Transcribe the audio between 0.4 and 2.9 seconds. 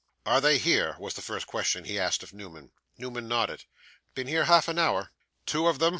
they here?' was the first question he asked of Newman.